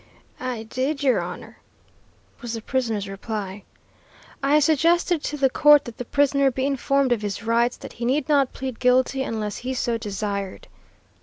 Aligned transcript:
"'I 0.39 0.63
did, 0.63 1.03
yer 1.03 1.19
Honor,' 1.19 1.59
was 2.41 2.53
the 2.53 2.61
prisoner's 2.63 3.07
reply. 3.07 3.65
"I 4.41 4.57
suggested 4.59 5.21
to 5.21 5.37
the 5.37 5.47
court 5.47 5.85
that 5.85 5.97
the 5.99 6.05
prisoner 6.05 6.49
be 6.49 6.65
informed 6.65 7.11
of 7.11 7.21
his 7.21 7.43
rights, 7.43 7.77
that 7.77 7.93
he 7.93 8.05
need 8.05 8.27
not 8.27 8.51
plead 8.51 8.79
guilty 8.79 9.21
unless 9.21 9.57
he 9.57 9.75
so 9.75 9.99
desired. 9.99 10.67